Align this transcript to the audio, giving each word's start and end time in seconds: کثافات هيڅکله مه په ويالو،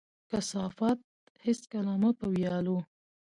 کثافات 0.29 0.99
هيڅکله 1.45 1.93
مه 2.01 2.11
په 2.19 2.25
ويالو، 2.31 2.77